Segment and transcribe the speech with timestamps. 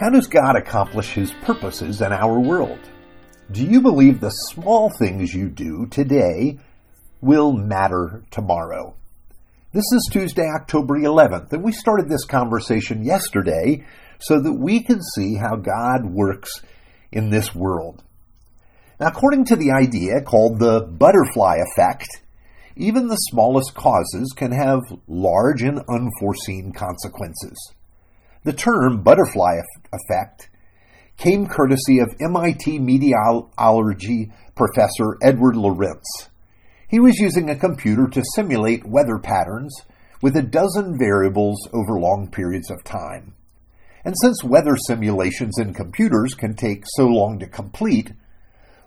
[0.00, 2.80] How does God accomplish His purposes in our world?
[3.52, 6.58] Do you believe the small things you do today
[7.20, 8.94] will matter tomorrow?
[9.74, 13.84] This is Tuesday, October 11th, and we started this conversation yesterday
[14.20, 16.62] so that we can see how God works
[17.12, 18.02] in this world.
[18.98, 22.08] Now, according to the idea called the butterfly effect,
[22.74, 27.74] even the smallest causes can have large and unforeseen consequences.
[28.42, 29.56] The term butterfly
[29.92, 30.48] effect
[31.18, 36.30] came courtesy of MIT meteorology professor Edward Lorenz.
[36.88, 39.84] He was using a computer to simulate weather patterns
[40.22, 43.34] with a dozen variables over long periods of time.
[44.06, 48.12] And since weather simulations in computers can take so long to complete,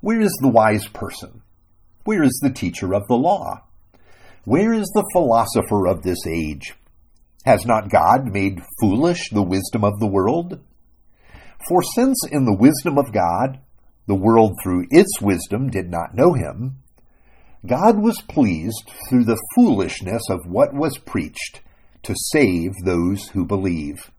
[0.00, 1.42] Where is the wise person?
[2.04, 3.64] Where is the teacher of the law?
[4.46, 6.72] Where is the philosopher of this age?
[7.44, 10.58] Has not God made foolish the wisdom of the world?
[11.66, 13.60] For since in the wisdom of God,
[14.06, 16.82] the world through its wisdom did not know him,
[17.66, 21.60] God was pleased through the foolishness of what was preached
[22.04, 24.10] to save those who believe.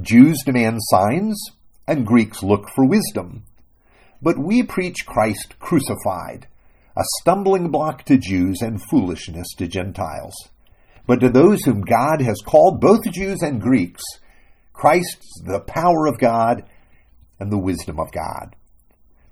[0.00, 1.38] Jews demand signs,
[1.86, 3.44] and Greeks look for wisdom.
[4.22, 6.48] But we preach Christ crucified,
[6.96, 10.34] a stumbling block to Jews and foolishness to Gentiles.
[11.06, 14.02] But to those whom God has called, both Jews and Greeks,
[14.76, 16.64] Christ's the power of God
[17.40, 18.54] and the wisdom of God.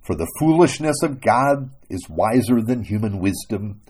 [0.00, 3.82] For the foolishness of God is wiser than human wisdom,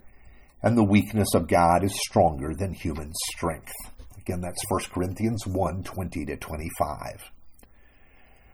[0.62, 3.72] and the weakness of God is stronger than human strength.
[4.18, 7.30] Again, that's 1 Corinthians 1 20 to 25.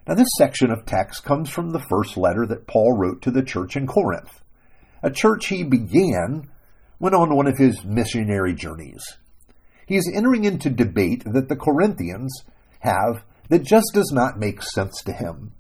[0.07, 3.43] Now, this section of text comes from the first letter that Paul wrote to the
[3.43, 4.43] church in Corinth,
[5.03, 6.51] a church he began
[6.99, 9.03] when on one of his missionary journeys.
[9.87, 12.45] He is entering into debate that the Corinthians
[12.81, 15.53] have that just does not make sense to him.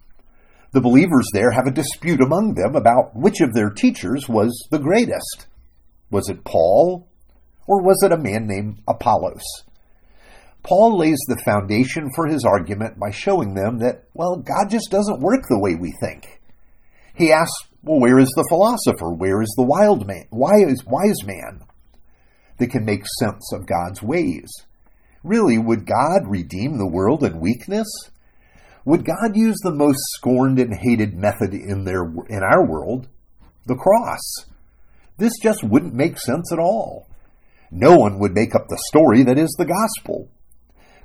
[0.72, 4.78] The believers there have a dispute among them about which of their teachers was the
[4.78, 5.46] greatest.
[6.10, 7.08] Was it Paul,
[7.66, 9.42] or was it a man named Apollos?
[10.62, 15.20] Paul lays the foundation for his argument by showing them that, well, God just doesn't
[15.20, 16.40] work the way we think.
[17.14, 19.12] He asks, well, where is the philosopher?
[19.12, 21.62] Where is the wild man, Why is wise man
[22.58, 24.50] that can make sense of God's ways?
[25.22, 27.88] Really, would God redeem the world in weakness?
[28.84, 33.08] Would God use the most scorned and hated method in their in our world,
[33.66, 34.46] the cross?
[35.18, 37.06] This just wouldn't make sense at all.
[37.70, 40.30] No one would make up the story that is the gospel.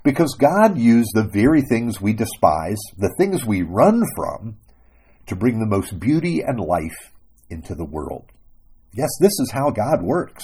[0.04, 4.58] Because God used the very things we despise, the things we run from,
[5.28, 7.12] to bring the most beauty and life
[7.50, 8.32] into the world.
[8.94, 10.44] Yes, this is how God works.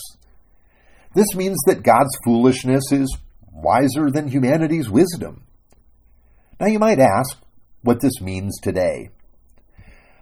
[1.13, 3.17] This means that God's foolishness is
[3.51, 5.43] wiser than humanity's wisdom.
[6.59, 7.37] Now you might ask
[7.81, 9.09] what this means today.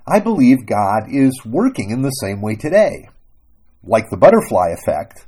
[0.07, 3.09] I believe God is working in the same way today.
[3.84, 5.25] Like the butterfly effect,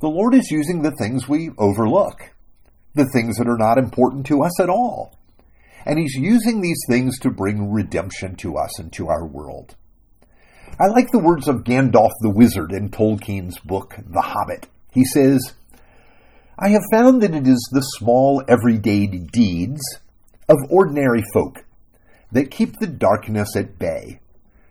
[0.00, 2.32] the Lord is using the things we overlook,
[2.94, 5.18] the things that are not important to us at all.
[5.84, 9.76] And He's using these things to bring redemption to us and to our world.
[10.80, 14.68] I like the words of Gandalf the Wizard in Tolkien's book, The Hobbit.
[14.92, 15.54] He says,
[16.58, 19.82] I have found that it is the small, everyday deeds
[20.48, 21.62] of ordinary folk
[22.32, 24.20] that keep the darkness at bay,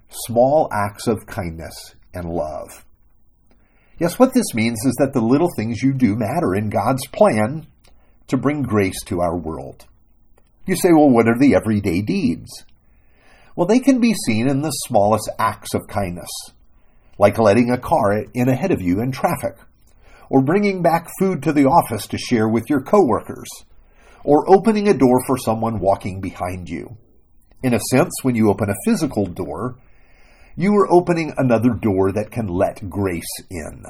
[0.10, 2.84] small acts of kindness and love.
[4.00, 7.68] Yes, what this means is that the little things you do matter in God's plan
[8.30, 9.86] to bring grace to our world.
[10.66, 12.66] You say, well, what are the everyday deeds?
[13.56, 16.32] Well, they can be seen in the smallest acts of kindness,
[17.20, 19.60] like letting a car in ahead of you in traffic
[20.30, 23.50] or bringing back food to the office to share with your coworkers,
[24.24, 26.98] or opening a door for someone walking behind you.
[27.63, 29.77] In a sense, when you open a physical door,
[30.56, 33.86] you are opening another door that can let grace in.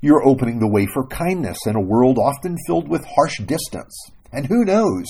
[0.00, 3.94] You're opening the way for kindness in a world often filled with harsh distance.
[4.32, 5.06] And who knows?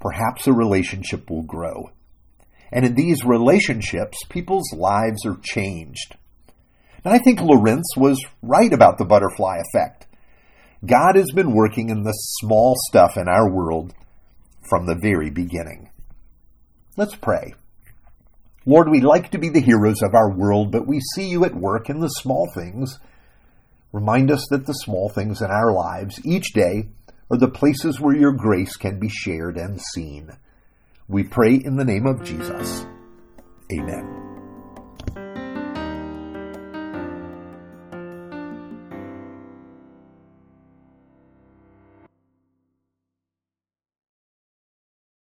[0.00, 1.90] Perhaps a relationship will grow.
[2.72, 6.16] And in these relationships, people's lives are changed.
[7.04, 10.06] And I think Lorenz was right about the butterfly effect.
[10.84, 13.94] God has been working in the small stuff in our world
[14.68, 15.90] from the very beginning.
[16.96, 17.54] Let's pray.
[18.66, 21.54] Lord, we like to be the heroes of our world, but we see you at
[21.54, 22.98] work in the small things.
[23.92, 26.88] Remind us that the small things in our lives each day
[27.30, 30.30] are the places where your grace can be shared and seen.
[31.08, 32.86] We pray in the name of Jesus.
[33.72, 34.29] Amen.